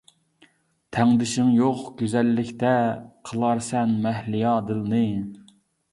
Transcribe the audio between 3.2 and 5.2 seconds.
قىلارسەن مەھلىيا دىلنى.